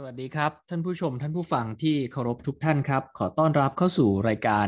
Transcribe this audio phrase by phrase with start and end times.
[0.00, 4.66] สวัสดีครับ ท่านผู้ชมท่านผู้ฟังที่เคารพทุกท่านครับ ขอต้อนรับเข้าสู่รายการ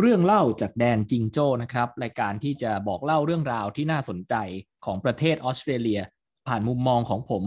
[0.00, 4.34] เรื่องเล่าจากแดนจิงโจ้นะครับ รายการที่จะบอกเล่าเรื่องราวที่น่าสนใจ
[4.84, 6.00] ของประเทศออสเตรเลีย
[6.46, 7.42] ผ่านมุมมองของผม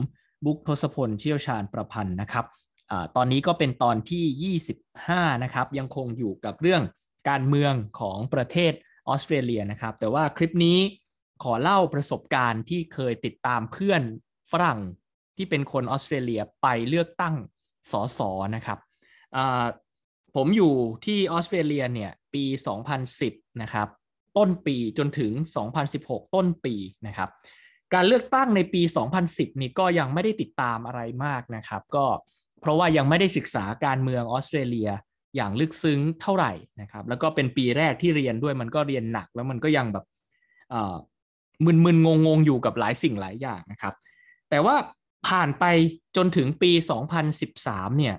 [0.46, 2.46] บุ๊กทศพลเชี่ยวชาญประพันธ์นะครับ
[2.92, 6.84] อตอนนี้ก็เป็นตอนที่ 25 นะครับ ยังคงอยู่กับเรื่อง
[7.30, 8.74] การเมืองของประเทศ
[9.08, 10.80] ออสเตรเลียนะครับ แต่ว่าคลิปนี้
[11.44, 14.02] ขอเล่าประสบการณ์ที่เคยติดตามเพื่อน
[14.52, 14.82] ฝรั่ง
[15.38, 17.36] ที่เป็นคนออสเตรเลียไปเลือกตั้ง
[17.92, 18.20] สส
[18.56, 18.80] นะครับ
[20.36, 20.74] ผมอยู่
[21.06, 22.44] ที่ออสเตรเลียเนี่ยปี
[23.04, 23.88] 2010 นะครับ
[24.38, 25.32] ต้นปีจนถึง
[25.84, 26.76] 2016 ต้นปี
[27.08, 27.30] นะครับ
[27.94, 28.82] การเลือกตั้งในปี
[29.22, 32.06] 2010 นี่ก็ยังไม่ได้ติดตามอะไรมากนะครับ ก็
[32.62, 34.90] เพราะว่ายังไม่ได้ศึกษาการเมืองออสเตรเลีย
[35.36, 36.52] อย่างลึกซึ้งเท่าไหร่
[36.82, 40.06] นะครับ แล้วก็เป็นปีแรกที่เรียนด้วยมันก็เรียนหนัก แล้วมันก็ยังแบบ
[41.66, 43.94] มึนๆงงๆอยู่กับหลายสิ่งหลายอย่างนะครับ
[44.50, 44.76] แต่ว่า
[45.28, 45.66] ผ่านไป
[46.16, 46.72] จนถึงปี
[47.36, 48.16] 2013 เนี่ย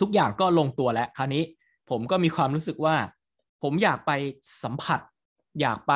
[0.00, 1.44] ทุกอย่างก็ลงตัวแล้ว คราวนี้
[1.90, 2.96] ผมก็มีความรู้สึกว่า
[3.62, 4.12] ผมอยากไป
[4.62, 5.00] สัมผัส
[5.60, 5.94] อยากไป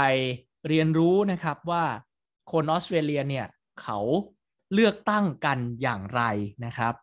[0.68, 1.84] เรียนรู้นะครับว่า
[2.52, 3.46] คนออสเตรเลียเนี่ย
[3.82, 3.98] เขา
[4.74, 6.22] เลือกตั้งกันอย่างไร
[6.66, 6.94] นะครับ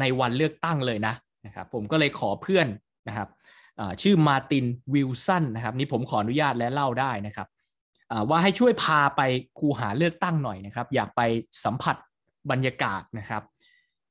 [0.00, 1.14] ในวันเลือกตั้งเลยนะ
[1.46, 2.66] นะครับ ผมก็เลยขอเพื่อน
[3.08, 3.28] นะครับ
[4.02, 7.48] ชื่อมาตินวิลสันนะครับนี่ผมขออนุญาตและเล่าได้นะครับ
[8.28, 9.20] ว่าให้ช่วยพาไป
[9.58, 11.20] คูหาเลือกตั้งหน่อยนะครับ อยากไป
[11.64, 11.96] สัมผัส
[12.50, 13.42] บรรยากาศนะครับ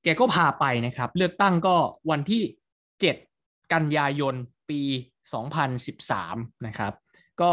[0.03, 1.75] แกก็พาไปนะครับ เลือกตั้งก็
[2.09, 2.43] วันที่
[3.07, 4.35] 7 กันยายน
[4.69, 4.81] ปี
[5.93, 6.93] 2013 นะครับ
[7.41, 7.51] ก็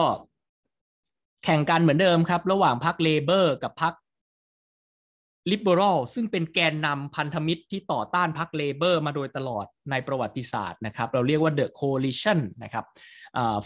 [1.44, 3.94] แข่งกันเหมือนเดิมครับ ระหว่างพรรคเลเบอร์กับพรรค
[5.50, 12.84] ลิเบอรัลซึ่งเป็นแกนนำพันธมิตรที่ต่อต้านพรรคเลเบอร์มาโดยตลอดในประวัติศาสตร์นะครับ เราเรียกว่า The Coalition นะครับ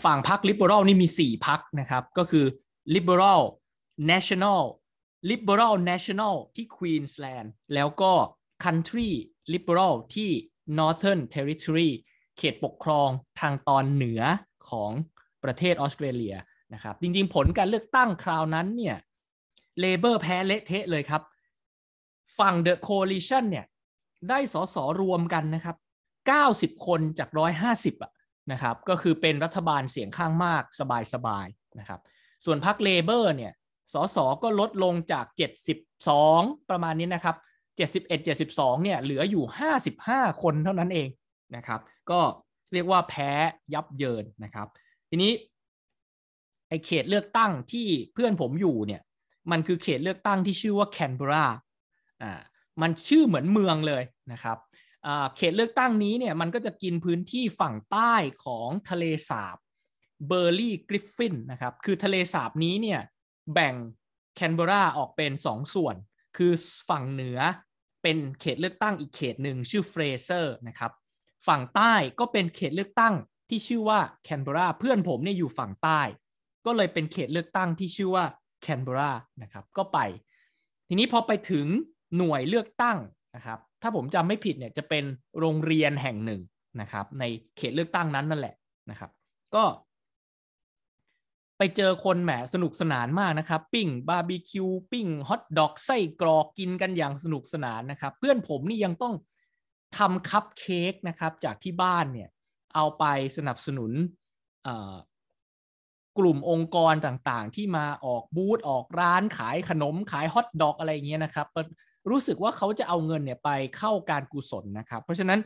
[0.05, 2.45] ฝั่งพรรคลิเบอรัลนี่มี 4พรรคนะครับ ก็คือ
[2.95, 3.41] Liberal
[4.11, 4.61] National
[5.31, 8.13] Liberal National ที่ Queensland แล้วก็
[8.65, 9.11] Country
[9.53, 10.31] Liberal ที่
[10.79, 11.91] Northern Territory
[12.39, 13.09] เขตปกครอง
[13.41, 14.23] ทางตอนเหนือ
[14.69, 14.91] ของ
[15.45, 16.37] ประเทศออสเตรเลีย
[16.75, 18.97] นะครับ จริงๆ ผลการเลือกตั้งคราวนั้นเนี่ย
[19.81, 21.23] เลเบอร์แพ้เละเทะเลยครับ
[22.39, 23.67] ฝั่ง The Coalition เนี่ย
[24.29, 25.77] ได้สสรวมกันนะครับ
[26.77, 27.29] 90 คนจาก
[27.67, 28.13] 150อะ
[28.53, 30.63] นะครับ ก็คือเป็นรัฐบาลเสียงข้างมาก
[31.15, 32.01] สบายๆนะครับ
[32.45, 33.53] ส่วนพรรคเลเบอร์เนี่ย
[33.93, 35.27] สสก็ลดลงจาก
[35.99, 37.37] 72 ประมาณนี้นะครับ
[37.77, 38.09] 71
[38.49, 39.45] 72 เนี่ยเหลืออยู่
[39.93, 41.09] 55 คนเท่านั้นเอง
[41.57, 41.81] นะครับ
[42.11, 42.21] ก็
[42.73, 43.31] เรียกว่าแพ้
[43.75, 44.67] ยับเยินนะครับ
[45.11, 45.33] ทีนี้
[46.69, 49.03] ไอเขตเลือกตั้งที่เพื่อนผมอยู่เนี่ย
[49.51, 51.45] มันคือเขตเลือกตั้งที่ชื่อว่าแคนเบรา
[52.23, 52.41] อ่า
[52.83, 54.03] มันชื่อเหมือนเมืองเลย
[54.33, 54.57] นะครับ
[55.07, 58.15] อ่าเขตเลือกตั้งนี้เนี่ยมันก็จะกินพื้นที่ฝั่งใต้
[58.45, 59.57] ของทะเลสาบ
[60.29, 63.01] เบอร์ลี่กริฟฟินนะครับ คือทะเลสาบนี้เนี่ย
[63.55, 63.75] แบ่ง
[64.37, 65.97] แคนเบราออกเป็น 2 ส่วน
[66.37, 66.53] คือ
[66.89, 67.39] ฝั่งเหนือ
[68.03, 70.93] เป็นเขตเลือกตั้งอีกเขตหนึ่งชื่อเฟรเซอร์นะครับ
[71.47, 73.15] ฝั่งใต้ก็เป็นเขตเลือกตั้ง
[73.49, 76.01] ที่ชื่อว่าแคนเบราเพื่อนผมเนี่ยอยู่ฝั่งใต้
[76.67, 78.25] ก็เลยเป็นเขตเลือกตั้งที่ชื่อว่า
[78.63, 79.11] แคนเบรา
[79.43, 79.99] นะครับ ก็ไป
[80.89, 81.67] ทีนี้พอไปถึง
[82.17, 82.99] หน่วยเลือกตั้ง
[83.37, 85.05] นะครับ ถ้าผมจำไม่ผิดเนี่ยจะเป็น
[85.39, 86.41] โรงเรียนแห่งหนึ่ง
[86.81, 87.25] นะครับ ใน
[87.57, 88.55] เขตเลือกตั้งนั้นนั่นแหละ
[88.91, 89.11] นะครับ
[89.55, 89.65] ก็
[91.63, 99.15] ไปเจอคนแหมสนุกสนานมากนะครับ ปิ้งบาร์บีคิวปิ้งฮอทดอกไส้กรอกกินกันอย่างสนุกสนานนะครับ เพื่อนผมนี่ยังต้อง
[99.99, 102.29] ทำคัพเค้กนะครับจากที่บ้านเนี่ย
[102.75, 103.05] เอาไป
[103.37, 103.93] สนับสนุน
[106.19, 111.47] กลุ่มองค์กรต่างๆ ที่มาออกบูธออกร้านขายขนมขายฮอทดอกอะไรเงี้ยนะครับ
[112.11, 115.41] รู้สึกว่าเขาจะเอาเงินเนี่ยไปเข้าการกุศลนะครับ เพราะฉะนั้น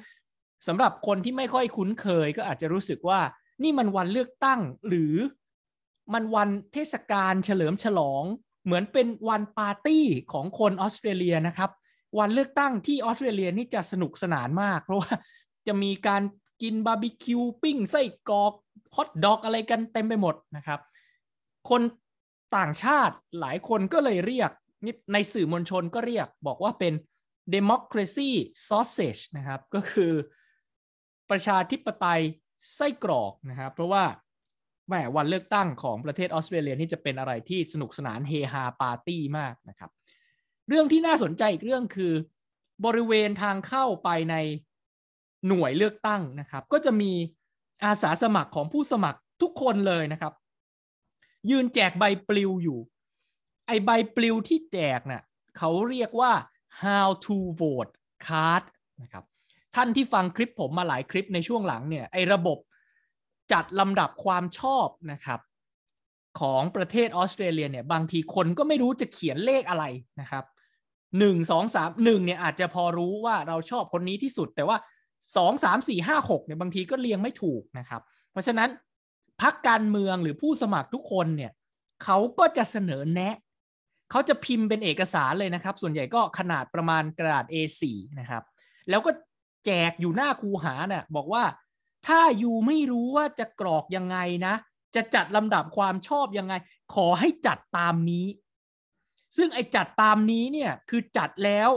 [0.67, 3.21] สำหรับคนที่ไม่ค่อยคุ้นเคย ก็อาจจะรู้สึกว่า
[3.63, 5.15] นี่มันวันเลือกตั้งหรือ
[6.13, 8.23] มันวันเทศกาลเฉลิมฉลอง
[8.65, 11.71] เหมือนเป็นวันปาร์ตี้ของคนออสเตรเลียนะครับ
[12.19, 15.13] วันเลือกตั้งที่ออสเตรเลียนี่จะสนุกสนานมาก เพราะว่า
[15.67, 16.23] จะมีการ
[16.63, 18.53] กินบาร์บีคิวปิ้งไส้กรอก
[18.97, 20.81] ฮอทดอกอะไรกันเต็มไปหมดนะครับ
[21.71, 21.83] คน
[22.57, 24.51] ต่างชาติหลายคนก็เลยเรียก
[25.13, 26.95] ในสื่อมวลชนก็เรียกบอกว่าเป็น
[27.55, 28.31] democracy
[28.69, 30.13] sausage นะครับ ก็คือ
[31.31, 32.23] ประชาธิปไตย
[32.77, 34.05] ไส้กรอกนะครับ เพราะว่า
[34.87, 39.91] แหมวันเลือกตั้งของประเทศออสเตรเลียนี่จะเป็นอะไรที่สนุกสนานเฮฮาปาร์ตี้มากนะครับ
[40.69, 42.13] เรื่องที่น่าสนใจอีกเรื่องคือ
[42.85, 44.37] บริเวณทางเข้าไปใน
[45.49, 47.13] หน่วยเลือกตั้งนะครับ ก็จะมี
[47.85, 50.33] อาสาสมัครของผู้สมัครทุกคนเลยนะครับ
[51.51, 52.79] ยืนแจกใบปลิวอยู่
[53.67, 55.23] ไอใบปลิวที่แจกนะ่ะ
[55.59, 56.33] เขาเรียกว่า
[56.83, 57.93] how to vote
[58.27, 58.65] card
[59.03, 59.25] นะครับ
[59.75, 62.59] ท่านที่ฟังคลิปผมมาหลายคลิปในช่วงหลังเนี่ยไอระบบ
[63.53, 65.41] จัดลำดับความชอบนะครับ
[66.41, 69.85] ของประเทศออสเตรเลียเนี่ยบางทีคนก็ไม่รู้จะเขียนเลขอะไร
[70.21, 70.45] นะครับ
[71.19, 74.77] หนึ่งสองสามหนึ่งเนี่ยอาจจะพอรู้ว่าเราชอบคนนี้ที่สุด แต่ว่า
[75.37, 78.71] สองสามสี่ห้าหกเนี่ยบางทีก็เรียงไม่ถูกนะครับ เพราะฉะนั้น
[79.43, 81.53] พักการเมืองหรือผู้สมัครทุกคนเนี่ย
[82.05, 83.37] เขาก็จะเสนอแนะ
[84.11, 87.83] เขาจะพิมพ์เป็นเอกสารเลยนะครับ ส่วนใหญ่ก็ขนาดประมาณกระดาษ A4
[88.21, 88.43] นะครับ
[88.91, 89.11] แล้วก็
[89.67, 91.43] แจกอยู่หน้าคูหาเนี่ยบอกว่า
[92.07, 94.55] ถ้าอยู่ไม่รู้ว่าจะกรอกยังไงนะ
[94.95, 96.55] จะจัดลำดับความชอบยังไง
[96.95, 98.27] ขอให้จัดตามนี้
[99.37, 101.71] ซึ่งไอ้จัดตามนี้เนี่ยคือจัดแล้ว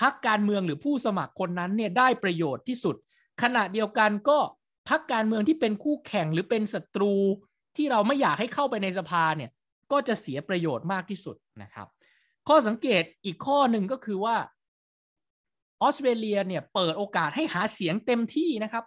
[0.00, 2.96] พักการเมืองหรือผู้สมัครคนนั้นเนี่ยได้ประโยชน์ที่สุด
[3.42, 4.38] ขณะเดียวกันก็
[4.88, 7.14] พักการเมืองที่เป็นคู่แข่งหรือเป็นศัตรู
[7.76, 9.50] ที่เราไม่อยากให้เข้าไปในสภาเนี่ย
[9.92, 11.86] ก็จะเสียประโยชน์มากที่สุดนะครับ
[12.48, 14.36] ข้อสังเกตอีกข้อหนึ่งก็คือว่า
[15.82, 18.84] ออสเตรเลียเนี่ยเปิดโอกาสให้หาเสียงเต็มที่นะครับ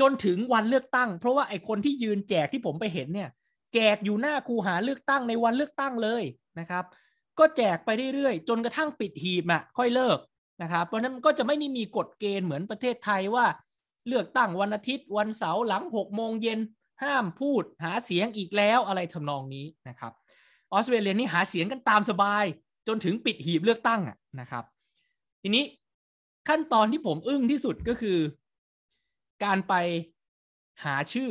[0.00, 3.30] จนถึงวันเลือกตั้ง เพราะว่าไอคนที่ยืนแจกที่ผมไปเห็นเนี่ย
[3.74, 6.22] แจกอยู่หน้าคูหาเลือกตั้งในวันเลือกตั้งเลย
[6.60, 6.84] นะครับ
[7.38, 10.18] ก็แจกไปเรื่อยๆ จนกระทั่งปิดหีบอะค่อยเลิก
[10.62, 13.46] นะครับ เพราะนั้นก็จะไม่ได้มีกฎเกณฑ์เหมือนประเทศไทยว่า
[14.08, 16.60] เลือกตั้งวันอาทิตย์วันเสาร์หลังหกโมงเย็น
[17.02, 20.12] ห้ามพูดหาเสียงอีกแล้วอะไรทำนองนี้นะครับ
[20.72, 22.44] ออสเตรเลียนี่หาเสียงกันตามสบาย
[22.88, 24.64] จนถึงปิดหีบเลือกตั้งอะนะครับ
[25.42, 25.64] ทีนี้
[26.48, 28.18] ขั้นตอนที่ผมอึ้งที่สุดก็คือ
[29.44, 29.74] การไป
[30.84, 31.30] หาชื่อ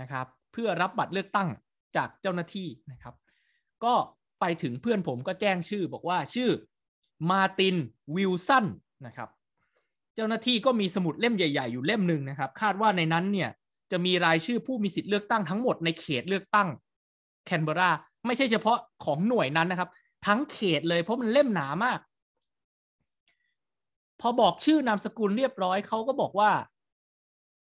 [0.00, 1.48] นะครับ เพื่อรับบัตรเลือกตั้ง
[1.96, 3.14] จากเจ้าหน้าที่นะครับ
[3.84, 3.94] ก็
[4.40, 6.50] ไปถึงเพื่อนผมก็แจ้งชื่อบอกว่าชื่อ
[7.30, 7.76] มาติน
[8.16, 8.66] วิลสัน
[9.06, 9.28] นะครับ
[10.14, 13.50] เจ้าหน้าที่ก็มีสมุดเล่มใหญ่ ๆ อยู่เล่มหนึ่งนะครับ คาดว่าในนั้นเนี่ย
[13.90, 16.68] จะมีรายชื่อผู้มีสิทธิ์เลือกตั้งทั้งหมดในเขตเลือกตั้ง
[17.46, 17.90] แคนเบรา
[18.26, 19.90] ไม่ใช่เฉพาะของหน่วยนั้นนะครับ
[20.26, 21.98] ทั้งเขตเลยเพราะมันเล่มหนามาก
[24.20, 26.50] พอบอกชื่อนามสกุลเรียบร้อยเขาก็บอกว่า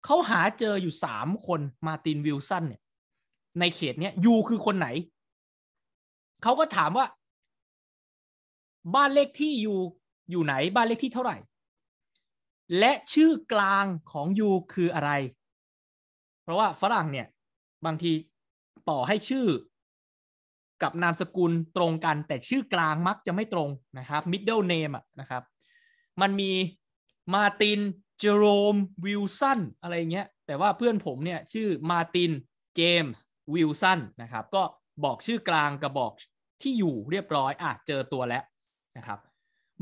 [0.06, 2.82] เขาหาเจออยู่สามคนมาตินวิลสันเนี่ย
[3.60, 4.88] ในเขตเนี้ยยูคือคนไหน
[6.42, 7.06] เขาก็ถามว่า
[8.94, 9.74] บ้านเลขที่ยู
[10.30, 11.36] อยู่ไหน บ้านเลขที่เท่าไหร่
[12.78, 15.10] และชื่อกลางของยูคืออะไร
[16.42, 17.26] เพราะว่าฝรั่งเนี่ย
[17.86, 18.12] บางที
[18.90, 19.46] ต่อให้ชื่อ
[20.82, 23.68] กับนามสกุลตรงกัน แต่ชื่อกลางมักจะไม่ตรง
[23.98, 25.42] นะครับ middle name อะนะครับ
[26.20, 26.50] มันมี
[27.34, 27.80] มาติน
[28.18, 32.32] เจโรมวิลสันอะไรเงี้ยแต่ว่าเพื่อนผมเนี่ยชื่อมาติน
[32.76, 33.22] เจมส์
[33.54, 34.62] วิลสันนะครับก็
[35.04, 36.12] บอกชื่อกลางกับบอก
[36.62, 38.44] ที่อยู่เรียบร้อยอะเจอตัวแล้ว
[38.96, 39.18] นะครับ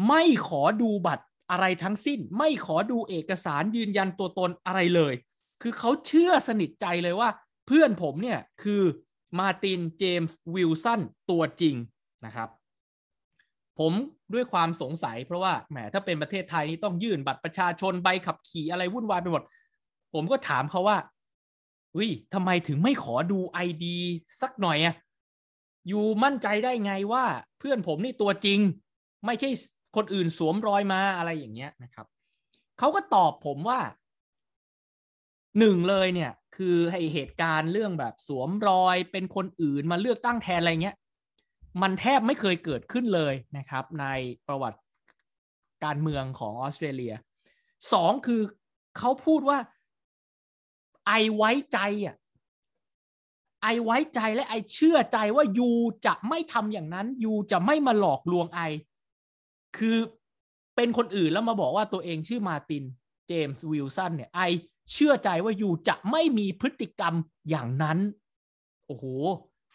[0.08, 5.14] ไม่ขอดูบัตรอะไรทั้งสิ้น ไม่ขอดูเอกสารยืนยันตัวตนอะไรเลย
[5.62, 7.28] คือเขาเชื่อสนิทใจเลยว่า
[7.66, 8.82] เพื่อนผมเนี่ยคือ
[9.38, 11.00] มาตินเจมส์วิลสัน
[11.30, 11.76] ตัวจริง
[12.26, 12.48] นะครับ
[13.78, 13.92] ผม
[14.32, 19.42] ด้วยความสงสัย เพราะว่าแหมถ้าเป็นประเทศไทยนี่ต้องยื่นบัตรประชาชนใบขับขี่อะไรวุ่นวายไปหมด
[20.14, 20.98] ผมก็ถามเขาว่า
[21.98, 23.96] วิทำไมถึงไม่ขอดูไอดี
[24.40, 24.94] สักหน่อยอะ
[25.88, 27.24] อยู่มั่นใจได้ไงว่า
[27.58, 28.60] เพื่อนผมนี่ตัวจริง
[29.26, 29.50] ไม่ใช่
[29.96, 32.06] คนอื่นสวมรอยมาอะไรอย่างเงี้ยนะครับ
[32.78, 33.80] เขาก็ตอบผมว่า
[35.58, 40.96] หนึ่งเลยเนี่ย คือให้เหตุการณ์เรื่องแบบสวมรอยเป็นคนอื่นมาเลือกตั้งแทนอะไรเงี้ย
[41.82, 44.06] มันแทบไม่เคยเกิดขึ้นเลยนะครับ ใน
[44.46, 44.78] ประวัติ
[45.84, 47.14] การเมืองของออสเตรเลีย
[47.92, 48.42] สองคือ
[48.98, 49.58] เขาพูดว่า
[51.06, 52.16] ไอไว้ใจอะ
[53.62, 55.70] ไอไว้ใจและไอเชื่อใจว่ายู
[56.06, 58.60] จะไม่ทำอย่างนั้นยูจะไม่มาหลอกลวงไอ
[59.76, 59.98] คือ
[60.76, 62.84] เป็นคนอื่นแล้วมาบอกว่าตัวเองชื่อมาติน
[63.28, 64.40] เจมส์วิลสันเนี่ยไอ
[64.92, 67.14] เชื่อใจว่ายูจะไม่มีพฤติกรรม
[67.50, 67.98] อย่างนั้น
[68.86, 69.04] โอ้โห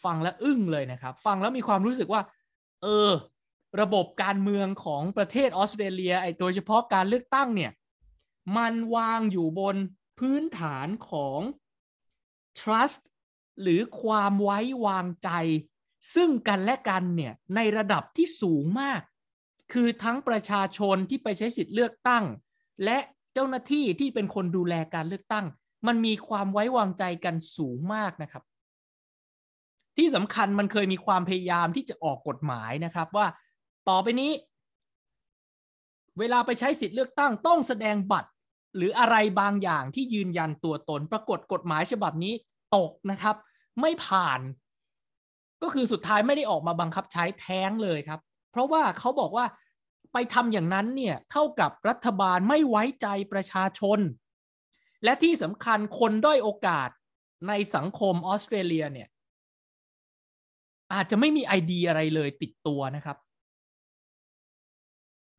[0.04, 2.22] ฟังแล้วอึ้งเลยนะครับ ฟังแล้วมีความรู้สึกว่า
[2.84, 3.12] เออ
[3.82, 7.72] ระบบการเมืองของประเทศออสเตรเลียไอโดยเฉพาะการเลือกตั้งเนี่ย
[8.58, 9.76] มันวางอยู่บน
[10.20, 11.40] พื้นฐานของ
[12.60, 13.04] trust
[13.62, 15.30] หรือความไว้วางใจ
[16.16, 19.02] ซึ่งกันและกันเนี่ย ในระดับที่สูงมาก
[19.74, 22.24] คือทั้งประชาชนที่ไปใช้สิทธิ์เลือกตั้ง
[22.86, 22.98] และ
[23.34, 25.46] เจ้าหน้าที่ที่เป็นคนดูแลการเลือกตั้ง
[25.88, 28.44] มันมีความไว้วางใจกันสูงมากนะครับ
[30.00, 33.28] ที่สำคัญมันเคยมีความพยายามที่จะออกกฎหมายนะครับว่า
[33.90, 34.32] ต่อไปนี้
[36.20, 38.30] เวลาไปใช้สิทธิ์เลือกตั้งต้องแสดงบัตร
[38.76, 42.34] หรืออะไรบางอย่างที่ยืนยันตัวตน ปรากฏกฎหมายฉบับนี้
[42.76, 43.36] ตกนะครับ
[43.82, 44.40] ไม่ผ่าน
[45.62, 48.20] ก็คือสุดท้ายไม่ได้ออกมาบังคับใช้แท้งเลยครับ
[48.52, 49.46] เพราะว่าเขาบอกว่า
[50.14, 54.00] ไปทำอย่างนั้นเนี่ยเท่ากับรัฐบาลไม่ไว้ใจประชาชน
[55.04, 56.90] และที่สำคัญคนด้อยโอกาส
[57.48, 59.10] ในสังคมออสเตรเลียเนี่ย
[60.94, 63.18] อาจจะไม่มีไอเดียอะไรเลยติดตัวนะครับ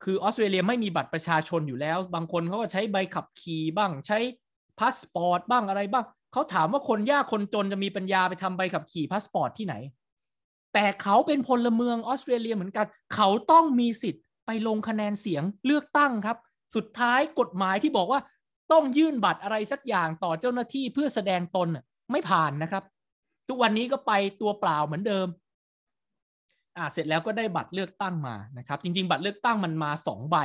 [0.05, 4.19] คือออสเตรเลียไม่มีบัตรประชาชนอยู่แล้ว บางคนเขาก็ใช้ใบขับขี่บ้างใช้
[4.79, 9.75] พาสปอร์ตบ้างอะไรบ้างเขาถามว่าคนยากคนจนจะมีปัญญาไปทำใบขับขี่พาสปอร์ตที่ไหน
[10.75, 16.37] แต่เขาเป็นพลเมืองออสเตรเลียเหมือนกัน เขาต้องมีสิทธิ์ไปลงคะแนนเสียงเลือกตั้งครับ
[16.77, 18.21] สุดท้ายกฎหมายที่บอกว่า
[18.73, 21.69] ต้องยื่นบัตรอะไรสักอย่างต่อเจ้าหน้าที่เพื่อแสดงตน
[22.13, 22.85] ไม่ผ่านนะครับ
[23.49, 25.27] ทุกวันนี้ก็ไปตัวเปล่าเหมือนเดิม
[26.81, 30.37] อ่าเสร็จแล้วก็ได้บัตรเลือกตั้งมานะครับ จริง ๆ บัตรเลือกตั้งมันมาสองใบ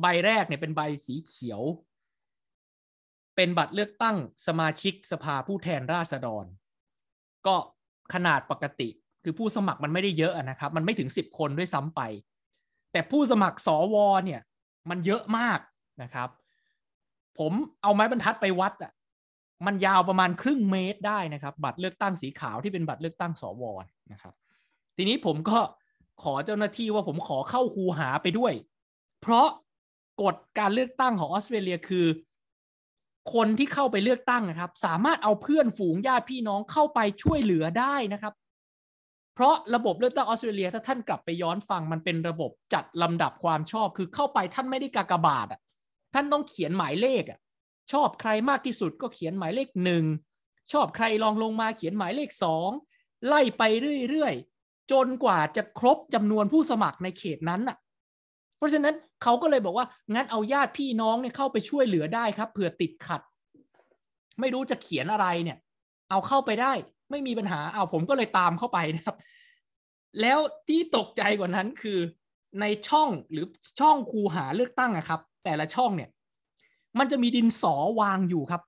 [0.00, 1.62] ใบแรกเนี่ยเป็นใบสีเขียว
[3.36, 6.44] เป็นบัตรเลือกตั้งสมาชิกสภาผู้แทนราษฎร
[7.46, 7.56] ก็
[8.14, 8.88] ขนาดปกติ
[9.22, 12.00] คือผู้สมัครมันไม่ได้เยอะนะครับ มันไม่ถึงสิบคนด้วยซ้ำไป
[12.92, 14.40] แต่ผู้สมัครสวเนี่ย
[14.90, 15.60] มันเยอะมาก
[16.02, 16.28] นะครับ
[17.38, 18.92] ผมเอาไม้บรรทัดไปวัดอะ
[19.66, 23.64] มันยาวประมาณครึ่งเมตรได้นะครับ บัตรเลือกตั้งสีขาวที่เป็นบัตรเลือกตั้งสว
[24.12, 24.34] นะครับ
[25.00, 25.58] ทีนี้ผมก็
[26.22, 28.52] ขอเจ้าหน้าที่ว่าผมขอเข้าคูหาไปด้วย
[29.20, 29.48] เพราะ
[30.22, 32.06] กฎการเลือกตั้งของออสเตรเลียคือ
[33.34, 38.34] คนที่เข้าไปเลือกตั้งนะครับ สามารถเอาเพื่อนฝูงญาติพี่น้องเข้าไปช่วยเหลือได้นะครับ
[39.34, 45.60] เพราะระบบเลือกตั้งออสเตรเลีย ถ้าท่านกลับไปย้อนฟังมันเป็นระบบจัดลำดับความชอบคือเข้าไปท่านไม่ได้กากบาทอะ
[46.14, 47.38] ท่านต้องเขียนหมายเลขอะ
[47.92, 50.04] ชอบใครมากที่สุดก็เขียนหมายเลขหนึ่ง
[50.72, 52.70] ชอบใครลองลงมาเขียนหมายเลขสอง
[53.26, 53.62] ไล่ไป
[54.10, 54.49] เรื่อยๆ
[54.92, 57.76] จนกว่าจะครบจำนวนผู้สมัครในเขตนั้นอะ
[58.56, 63.20] เพราะฉะนั้นเขาก็เลยบอกว่างั้นเอาญาติพี่น้องเนี่ยเข้าไปช่วยเหลือได้ครับเผื่อติดขัด
[64.40, 65.58] ไม่รู้จะเขียนอะไรเนี่ย
[66.10, 66.72] เอาเข้าไปได้
[67.10, 69.16] ไม่มีปัญหาเอาผมก็เลยตามเข้าไปนะครับ
[70.20, 71.98] แล้วที่ตกใจกว่านั้นคือ
[72.60, 73.46] ในช่องหรือ
[73.80, 76.10] ช่องคูหาเลือกตั้งอะครับ แต่ละช่องเนี่ย
[76.98, 78.62] มันจะมีดินสอวางอยู่ครับ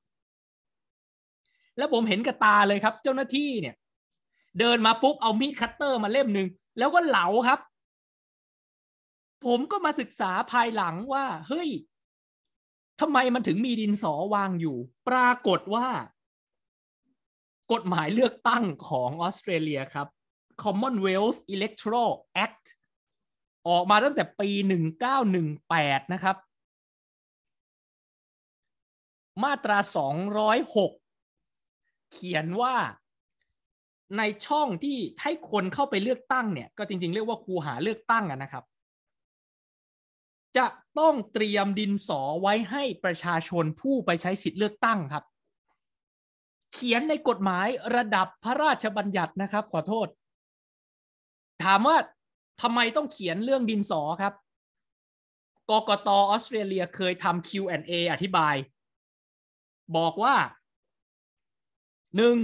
[1.79, 3.75] แล้วผมเห็นกับตาเลยครับ เจ้าหน้าที่เนี่ย
[4.59, 7.61] เดินมาปุ๊บเอามีดคัตเตอร์มาเล่มหนึ่งแล้วก็เหลาครับ
[9.47, 11.71] ผมก็มาศึกษาภายหลังว่า เฮ้ย
[13.01, 14.77] ทำไมมันถึงมีดินสอวางอยู่
[15.09, 15.89] ปรากฏว่า
[17.73, 20.09] กฎหมายเลือกตั้งของออสเตรเลียครับ
[20.63, 22.11] Commonwealth Electoral
[22.45, 22.65] Act
[23.69, 24.49] ออกมาตั้งแต่ปี
[25.33, 26.37] 1918 นะครับ
[29.43, 29.79] มาตรา
[30.55, 32.75] 206 เขียนว่า
[34.19, 38.65] ในช่องที่ให้คนเข้าไปเลือกตั้งเนี่ย ก็จริง ๆ เรียกว่าคูหาเลือกตั้งนะครับ
[40.57, 40.67] จะ
[40.99, 45.25] ต้องเตรียมดินสอไว้ให้ประชาชนผู้ไปใช้สิทธิ์เลือกตั้งครับ
[46.73, 47.67] เขียนในกฎหมาย
[47.97, 50.09] ระดับพระราชบัญญัตินะครับ ขอโทษ
[51.65, 51.97] ถามว่า
[52.63, 54.35] ทำไมต้องเขียนเรื่องดินสอครับ
[55.71, 58.55] กกตออสเตรเลียเคยทำ Q&A อธิบาย
[59.97, 60.35] บอกว่า
[62.17, 62.37] หนึ่ง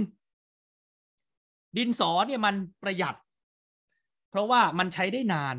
[1.77, 3.15] ดินสอเนี่ยมันประหยัด
[4.29, 5.55] เพราะว่ามันใช้ได้นาน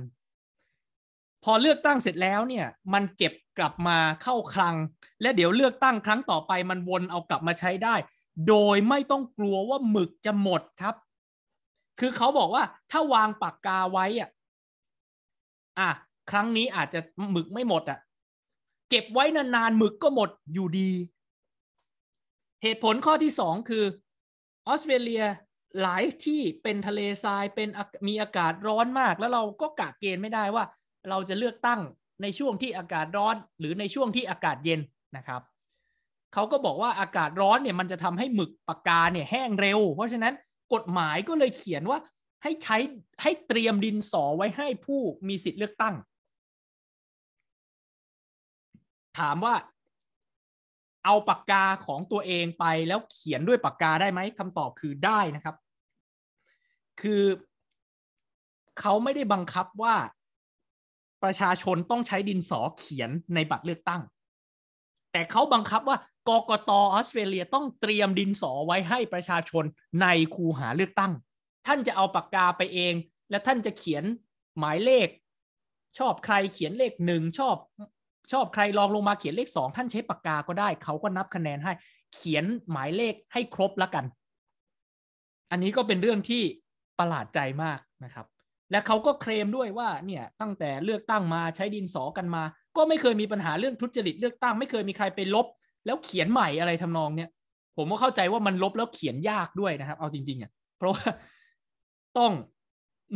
[1.45, 4.75] พอเลือกตั้งเสร็จแล้วเนี่ย มันเก็บกลับมาเข้าคลัง
[5.23, 7.95] และเดี๋ยวเลือกตั้งครั้งต่อไปมันวนเอากลับมาใช้ได้
[8.49, 10.95] โดยไม่ต้องกลัวว่าหมึกจะหมดครับ
[12.01, 14.31] คือเขาบอกว่าถ้าวางปากกาไว้อะ
[15.79, 15.91] อะ
[16.31, 17.01] ครั้งนี้อาจจะ
[17.33, 17.99] หมึกไม่หมดอะ
[18.91, 20.91] เก็บไว้นานๆหมึกก็หมดอยู่ดี
[22.63, 23.85] เหตุผลข้อที่สองคือ
[24.67, 25.25] ออสเตรเลีย
[25.83, 27.69] หลายที่เป็นทะเลทรายเป็น
[28.09, 30.65] มีอากาศร้อนมาก แล้วเราก็กะเกณฑ์ไม่ได้ว่า
[31.11, 31.81] เราจะเลือกตั้ง
[32.23, 34.81] ในช่วงที่อากาศร้อน หรือในช่วงที่อากาศเย็น
[35.17, 35.43] นะครับ
[36.35, 40.35] เขาก็บอกว่าอากาศร้อนเนี่ยมันจะทำให้หมึกปากกาเนี่ยแห้งเร็ว เพราะฉะนั้น
[40.75, 41.99] กฎหมายก็เลยเขียนว่า
[42.43, 42.77] ให้ใช้
[43.23, 45.95] ให้เตรียมดินสอไว้ให้ผู้มีสิทธิ์เลือกตั้ง
[49.19, 49.55] ถามว่า
[51.05, 55.57] เอาปากกาของตัวเองไปแล้วเขียนด้วยปากกาได้ไหมคำตอบคือได้นะครับ
[57.01, 57.25] คือ
[58.81, 59.97] เขาไม่ได้บังคับว่า
[61.23, 64.03] ประชาชนต้องใช้ดินสอเขียนในบัตรเลือกตั้ง
[65.13, 65.97] แต่เขาบังคับว่า
[66.29, 69.65] กกตออสเตรเลียต้องเตรียมดินสอไว้ให้ประชาชน
[70.03, 71.13] ในคูหาเลือกตั้ง
[71.67, 72.95] ท่านจะเอาปากกาไปเอง
[73.31, 74.05] และท่านจะเขียน
[74.59, 75.09] หมายเลข
[75.99, 77.57] ชอบใครเขียนเลขหนึ่งชอบ
[78.33, 81.73] ชอบใครลองลงมาเขียนเลขสองท่านใช้ปากกาก็ได้ เขาก็นับคะแนนให้
[82.15, 84.05] เขียนหมายเลขให้ครบแล้วกัน
[85.51, 86.43] อันนี้ก็เป็นเรื่องที่
[86.99, 88.27] ประหลาดใจมากนะครับ
[88.71, 92.43] และเขาก็เคลมด้วยว่าเนี่ยตั้งแต่เลือกตั้งมาใช้ดินสอกันมา
[92.77, 95.47] ก็ไม่เคยมีปัญหาเรื่องทุจริตเลือกตั้งไม่เคยมีใครไปลบ
[95.87, 97.31] แล้วเขียนใหม่อะไรทำนองเนี่ย
[97.77, 101.05] ผมก็เข้าใจว่ามันลบแล้วเขียนยากด้วยนะครับ เอาจริงๆอะเพราะว่า
[102.19, 102.33] ต้อง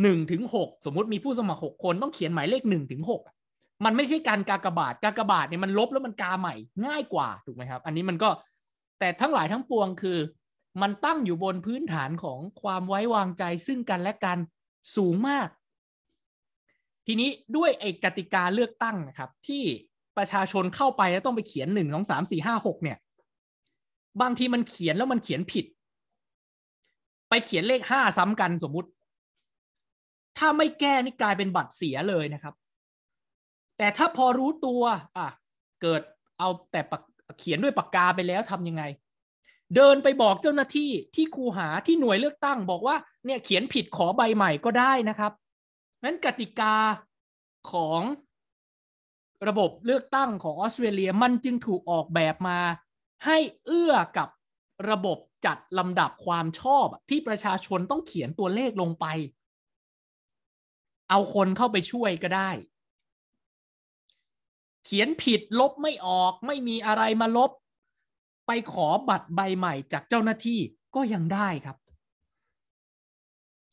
[0.02, 3.22] หนึ่งถึงหกสมมติมีผู้สมัครหกคนต้องเขียนหมายเลขหนึ่งถึงหก
[3.84, 6.54] มันไม่ใช่การกากบาทกากบาทเนี่ยมันลบแล้วมันกาใหม่
[6.86, 8.30] ง่ายกว่าถูกไหมครับ อันนี้มันก็
[8.98, 10.18] แต่ทั้งหลายทั้งปวงคือ
[10.82, 14.38] มันตั้งอยู่บนพื้นฐานของความไว้วางใจซึ่งกันและกัน
[14.96, 15.48] สูงมาก
[17.06, 19.62] ทีนี้ด้วยไอ้กติกาเลือกตั้งนะครับ ที่
[20.16, 22.98] ประชาชนเข้าไปแล้วต้องไปเขียนหนึ่งสองสามสี่ห้าหกเนี่ย
[24.20, 25.66] บางทีมันเขียนแล้วมันเขียนผิด
[27.28, 28.88] ไปเขียนเลขห้าซ้ำกันสมมุติ
[30.38, 32.54] ถ้าไม่แก้นี่กลายเป็นบัตรเสียเลยนะครับ
[33.78, 34.82] แต่ถ้าพอรู้ตัว
[35.16, 35.28] อะ
[35.82, 36.02] เกิด
[36.38, 36.80] เอาแต่
[37.38, 38.82] เขียนด้วยปากกาไปแล้วทำยังไง
[39.76, 45.32] เดินไปบอกเจ้าหน้าที่ที่ครูหาที่หน่วยเลือกตั้งบอกว่าเนี่ยเขียนผิดขอใบใหม่ก็ได้นะครับ
[46.04, 46.74] นั้นกติกา
[47.72, 48.02] ของ
[49.48, 52.58] ระบบเลือกตั้งของออสเตรเลียมันจึงถูกออกแบบมา
[53.26, 54.28] ให้เอื้อกับ
[54.90, 59.06] ระบบจัดลำดับความชอบที่ประชาชนต้องเขียนตัวเลขลงไป
[61.10, 62.50] เอาคนเข้าไปช่วยก็ได้
[64.84, 67.50] เขียนผิดลบไม่ออก ไม่มีอะไรมาลบ
[68.46, 70.60] ไปขอบัตรใบใหม่จากเจ้าหน้าที่
[70.94, 71.76] ก็ยังได้ครับ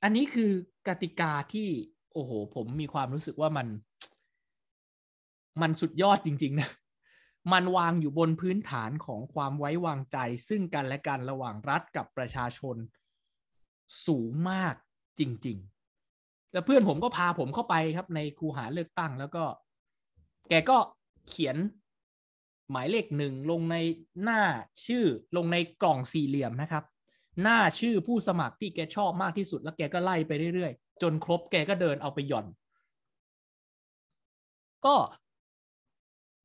[0.04, 0.52] อันนี้คือ
[0.88, 1.68] กติกาที่
[2.14, 3.68] โอ้โห ผมมีความรู้สึกว่ามัน
[5.62, 6.70] มันสุดยอดจริง ๆ นะ
[7.54, 12.76] มันวางอยู่บนพื้นฐานของความไว้วางใจ ซึ่งกันและกันระหว่างรัฐกับประชาชน
[14.08, 14.76] สูงมาก
[15.20, 15.58] จริง
[16.06, 19.44] ๆ แล้วเพื่อนผมก็พาผมเข้าไปครับในคูหาเลือกตั้งแล้วก็
[20.50, 20.78] แกก็
[21.28, 21.58] เขียน
[22.72, 23.76] หมายเลขหนึ่งลงใน
[24.24, 24.42] หน้า
[24.86, 25.06] ชื่อ
[25.38, 26.84] ลงในกล่องสี่เหลี่ยมนะครับ
[27.42, 32.46] หน้าชื่อผู้สมัครที่แกชอบมากที่สุดแล้วแกก็ไล่ไปเรื่อยๆ จนครบแกก็เดินเอาไปหย่อน
[34.86, 34.96] ก็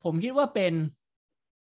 [0.05, 0.75] ผมคิดว่าเป็น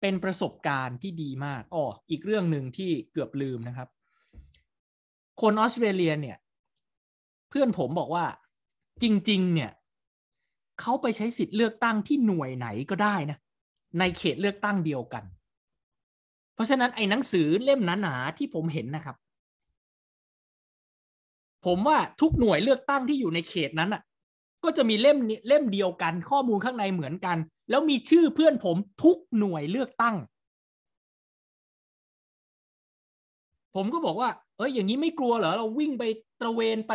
[0.01, 3.87] เป็นประสบการณ์ที่ดีมากอ๋ออีกเรื่องหนึ่งที่เกือบลืมนะครับ
[5.41, 6.37] คนออสเตรเลียเนี่ย
[7.49, 8.25] เพื่อนผมบอกว่า
[9.03, 9.71] จริง ๆ เนี่ย
[10.81, 13.37] เขาไปใช้สิทธิ์เลือกตั้งที่หน่วยไหนก็ได้นะ
[13.99, 15.23] ในเขตเลือกตั้งเดียวกัน
[16.53, 19.15] เพราะฉะนั้นไอ้หนังสือเล่มหนาๆที่ผมเห็นนะครับ
[21.65, 24.01] ผมว่าทุกหน่วยเลือกตั้งที่อยู่ในเขตนั้นอะ
[24.63, 25.17] ก็จะมีเล่ม
[25.47, 27.37] เล่มเดียวกัน ข้อมูลข้างในเหมือนกัน
[27.69, 30.15] แล้วมีชื่อเพื่อนผมทุกหน่วยเลือกตั้ง
[33.75, 36.03] ผมก็บอกว่า เอ้ยอย่างนี้ไม่กลัวเหรอเราวิ่งไป
[36.41, 36.93] ตระเวนไป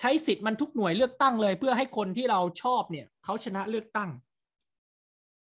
[0.00, 4.10] ใช้สิทธิ์มันทุกหน่วยเลือกตั้งเลย เพื่อให้คนที่เราชอบเนี่ยเขาชนะเลือกตั้ง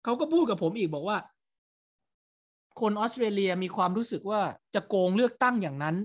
[0.05, 1.19] เขาก็พูดกับผมอีกบอกว่า
[2.81, 4.41] คนออสเตรเลียมีความรู้สึกว่า
[4.75, 5.97] จะโกงเลือกตั้งอย่างนั้น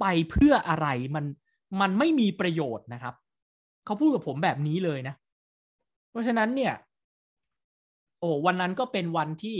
[0.00, 1.24] ไปเพื่ออะไรมัน
[1.80, 3.14] มันไม่มีประโยชน์นะครับ
[3.84, 5.14] เขาพูดกับผมแบบนี้เลยนะ
[6.10, 6.74] เพราะฉะนั้นเนี่ย
[8.20, 9.58] โอ้วันนั้นก็เป็นวันที่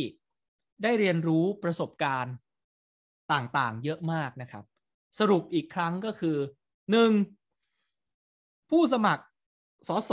[0.83, 2.35] ได้เรียนรู้ประสบการณ์
[3.33, 4.64] ต่างๆ เยอะมากนะครับ
[5.19, 6.37] สรุปอีกครั้งก็คือ
[6.90, 7.11] หนึ่ง
[8.70, 9.24] ผู้สมัคร
[9.88, 10.12] ส.ส.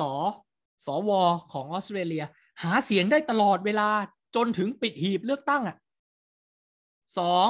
[0.86, 1.12] ส.ว.
[1.54, 2.24] ของออสเตรเลีย
[2.64, 3.90] หาเสียงได้ตลอดเวลา
[4.36, 5.78] จนถึงปิดหีบเลือกตั้งอะ
[7.18, 7.50] สอง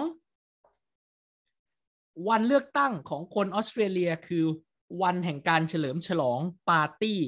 [2.27, 4.45] วันเลือกตั้งของคนออสเตรเลียคือ
[5.01, 6.39] วันแห่งการเฉลิมฉลอง
[6.69, 7.19] ปาร์ตี้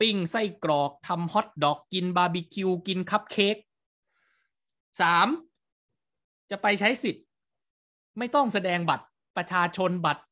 [0.00, 3.56] ปิ้งไส้กรอกทำฮอทดอกกินบาร์บีคิว กินคัพเค้ก
[5.00, 5.28] สาม
[6.50, 7.24] จะไปใช้สิทธิ์
[8.18, 9.04] ไม่ต้องแสดงบัตร
[9.36, 10.22] ประชาชนบัตร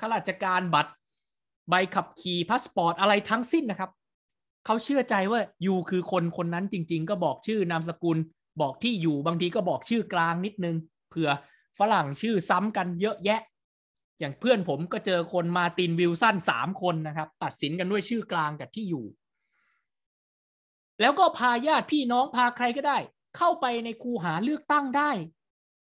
[0.00, 0.92] ข้าราชการบัตร
[1.70, 3.90] ใบขับขี่พาสปอร์ตอะไรทั้งสิ้นนะครับ
[4.66, 8.18] เขาเชื่อใจว่า you คือคนคนนั้นจริง ๆ ก็บอกชื่อนามสกุล
[8.60, 10.76] บอกที่อยู่บางทีก็บอกชื่อกลางนิดนึง
[11.10, 11.28] เผื่อ
[11.78, 13.40] ฝรั่งชื่อซ้ำกันเยอะแยะ
[14.20, 19.04] อย่างเพื่อนผมก็เจอคนมาตินวิลสันสามคนนะครับ ตัดสินกันด้วยชื่อกลางกับที่อยู่
[21.00, 22.98] แล้วก็พาญาติพี่น้องพาใครก็ได้
[23.36, 25.10] เข้าไปในคูหาเลือกตั้งได้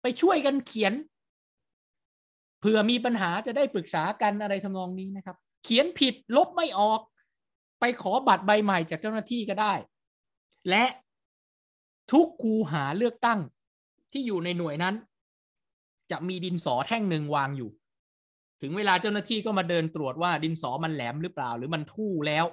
[0.02, 0.94] ไปช่วยกันเขียน
[2.60, 7.02] เผื่อมีปัญหาจะได้ปรึกษากันอะไรทำนองนี้นะครับ เขียนผิดลบไม่ออก
[7.80, 9.74] ไปขอบัตรใบใหม่จากเจ้าหน้าที่ก็ได้
[10.70, 10.84] และ
[12.12, 13.40] ทุกคูหาเลือกตั้ง
[14.12, 14.96] ที่อยู่ในหน่วยนั้น
[16.12, 17.70] จะมีดินสอแท่งหนึ่งวางอยู่
[18.62, 22.46] ถึงเวลาเจ้าหน้าที่ก็มาเดินตรวจว่าดินสอมันแหลมหรือเปล่า หรือมันทู่แล้ว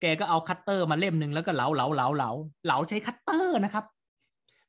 [0.00, 2.30] แกก็เอาคัตเตอร์มาเล่มหนึ่งแล้วก็เหลาเหลาเหลาเหลา
[2.64, 3.84] เหลาใช้คัตเตอร์นะครับ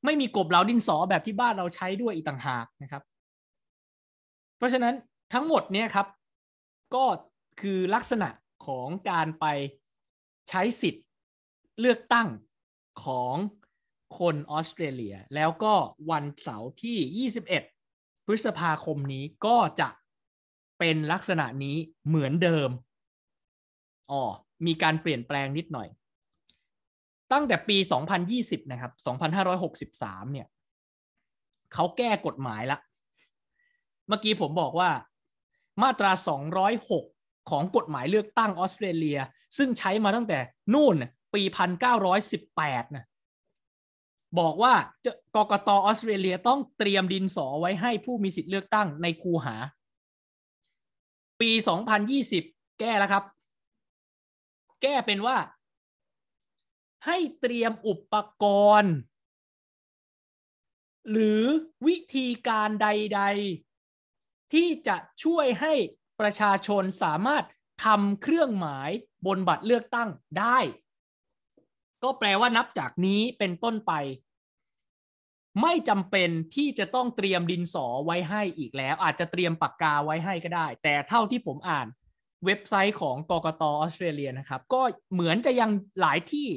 [0.05, 3.01] ไม่มีกบเหลาดินสอแบบที่บ้านเราใช้ด้วยอีกต่างหากนะครับ
[4.57, 4.93] เพราะฉะนั้น
[5.33, 6.07] ทั้งหมดเนี่ยครับ
[6.95, 7.03] ก็
[7.61, 8.29] คือลักษณะ
[8.65, 9.45] ของการไป
[10.49, 11.05] ใช้สิทธิ์
[11.79, 12.27] เลือกตั้ง
[13.05, 13.35] ของ
[14.19, 15.73] คนออสเตรเลีย แล้วก็
[16.11, 17.29] วันเสาร์ที่
[17.85, 19.89] 21 พฤษภาคมนี้ก็จะ
[20.79, 22.69] เป็นลักษณะนี้เหมือนเดิม
[24.11, 24.21] อ๋อ
[24.65, 25.87] มีการเปลี่ยนแปลงนิดหน่อย
[27.31, 27.77] ตั้งแต่ปี
[28.23, 28.91] 2020 นะครับ
[29.63, 30.47] 2563 เนี่ย
[31.73, 32.77] เขาแก้กฎหมายละ
[34.07, 34.89] เมื่อกี้ผมบอกว่า
[35.81, 36.11] มาตรา
[36.67, 39.19] 206 ของกฎหมายเลือกตั้งออสเตรเลีย
[39.57, 40.39] ซึ่งใช้มาตั้งแต่
[40.73, 40.95] นู่น
[41.33, 41.41] ปี
[42.19, 43.05] 1918นะ
[44.39, 44.73] บอกว่า
[45.35, 49.55] กกตออสเตรเลียต้องเตรียมดินสอไว้ให้ผู้มีสิทธิ์เลือกตั้งในคูหา
[51.41, 51.51] ปี
[52.15, 53.23] 2020 แก้แล้วครับ
[54.81, 55.37] แก้เป็นว่า
[57.05, 58.45] ให้เตรียมอุปก
[58.81, 58.95] รณ์
[61.09, 61.43] หรือ
[61.87, 63.21] วิธีการใด
[63.87, 65.73] ๆ ที่จะช่วยให้
[66.21, 67.43] ประชาชนสามารถ
[67.85, 68.89] ทำเครื่องหมาย
[69.27, 70.59] บนบัตรเลือกตั้งได้
[72.03, 73.93] ก็แปลว่านับจากนี้เป็นต้นไป
[75.61, 81.87] ไม่จำเป็นที่จะต้องเตรียมดินสอไว้ให้อีกแล้ว อาจจะเตรียมปากกาไว้ให้ก็ได้ แต่เท่าที่ผมอ่าน
[82.45, 84.81] เว็บไซต์ของกกตออสเตรเลียนะครับ ก็
[85.13, 85.69] เหมือนจะยัง
[86.01, 86.47] หลายที่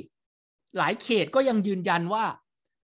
[0.78, 2.24] หลายเขตก็ยังยืนยันว่า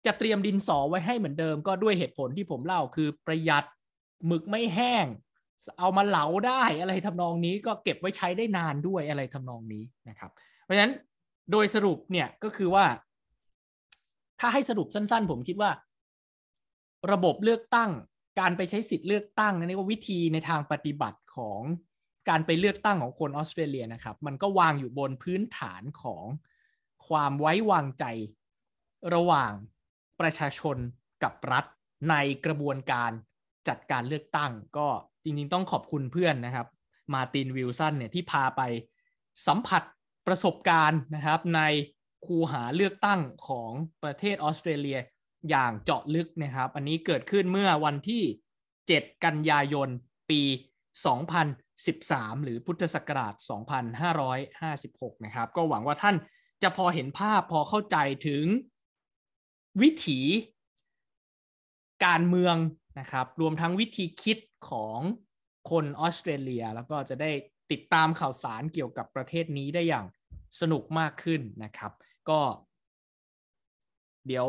[0.06, 3.66] จะเตรียมดินสอไว้ให้เหมือนเดิม ก็ด้วยเหตุผลที่ผมเล่าคือประหยัด
[4.28, 5.06] หมึกไม่แห้ง
[5.80, 10.32] เอามาเหลาได้อะไรทำนองนี้ก็เก็บไว้ใช้ได้นานด้วยอะไรทำนองนี้นะครับ
[10.64, 10.94] เพราะฉะนั้น
[11.52, 12.86] โดยสรุปเนี่ยก็คือว่า
[14.40, 15.72] ถ้าให้สรุปสั้น ๆ ผมคิดว่า
[17.12, 17.92] ระบบเลือกตั้ง
[18.40, 21.62] การไปใช้สิทธิ์เลือกตั้งนี่ว่าวิธีในทางปฏิบัติของ
[22.30, 26.26] การไปเลือกตั้งของคนออสเตรเลียนะครับ มันก็วางอยู่บนพื้นฐานของ
[27.08, 28.06] ความไว้วางใจ
[29.16, 29.52] ระหว่าง
[30.20, 30.78] ประชาชน
[31.24, 31.66] กับรัฐ
[32.10, 33.12] ในกระบวนการ
[33.68, 34.88] จัดการเลือกตั้งก็
[35.24, 36.68] จริงๆ ต้องขอบคุณเพื่อนนะครับ
[37.14, 38.62] มาตินวิลสันเนี่ยที่พาไป
[39.48, 39.84] สัมผัส
[40.28, 41.62] ประสบการณ์นะครับ ใน
[42.26, 43.72] คูหาเลือกตั้งของ
[44.04, 45.00] ประเทศออสเตรเลีย
[45.50, 48.24] อย่างเจาะลึกนะครับ อันนี้เกิดขึ้นเมื่อวันที่
[48.74, 49.90] 7 กันยายน
[50.30, 50.42] ปี
[51.24, 53.34] 2013 หรือพุทธศักราช
[54.30, 56.16] 2556 นะครับ ก็หวังว่าท่าน
[56.64, 58.46] จะพอเห็นภาพพอเข้าใจถึง
[59.82, 60.20] วิถี
[62.06, 62.56] การเมือง
[63.00, 64.38] นะครับรวมทั้งวิธีคิด
[64.70, 65.00] ของ
[65.70, 67.32] คนออสเตรเลีย แล้วก็จะได้
[67.72, 70.06] ติดตามข่าวสารเกี่ยวกับประเทศนี้ได้อย่าง
[70.60, 71.92] สนุกมากขึ้นนะครับ
[72.30, 72.40] ก็
[74.28, 74.48] เดี๋ยว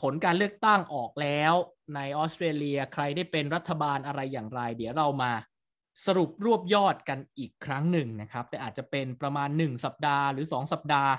[0.00, 1.54] ผลการเลือกตั้งออกแล้ว
[1.94, 5.32] ในออสเตรเลียใครได้เป็นรัฐบาลอะไรอย่างไร เดี๋ยวเรามา
[6.06, 11.12] สรุปรวบยอดกันอีกครั้งหนึ่งนะครับ แต่อาจจะเป็นประมาณ 1 สัปดาห์หรือ 2 สัปดาห์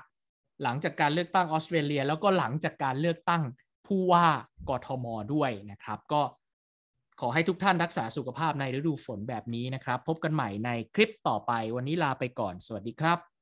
[0.63, 3.43] หลังจากการเลือกตั้งออสเตรเลีย แล้วก็หลังจากการเลือกตั้ง
[3.87, 4.27] ผู้ว่า
[4.69, 6.21] กทมด้วยนะครับ ก็
[7.25, 13.32] ขอให้ทุกท่านรักษาสุขภาพในฤดูฝนแบบนี้นะครับ พบกันใหม่ในคลิปต่อไปวันนี้ลาไปก่อน สวัสดีครับ